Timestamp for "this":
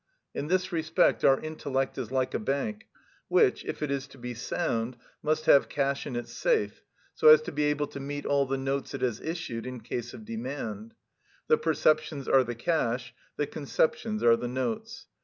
0.47-0.71